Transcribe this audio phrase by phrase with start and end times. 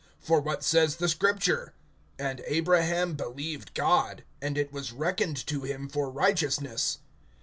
[0.25, 1.75] (3)For what says the Scripture?
[2.17, 6.97] And Abraham believed God, and it was reckoned to him for righteousness.